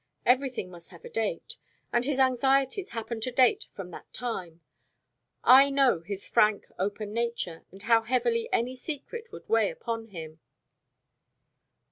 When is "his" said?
2.05-2.17, 5.99-6.27